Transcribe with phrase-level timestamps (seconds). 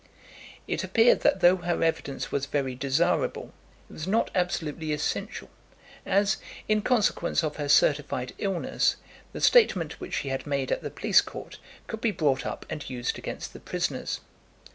[0.67, 3.53] It appeared that though her evidence was very desirable
[3.87, 5.51] it was not absolutely essential,
[6.07, 8.95] as, in consequence of her certified illness,
[9.31, 12.89] the statement which she had made at the police court could be brought up and
[12.89, 14.21] used against the prisoners.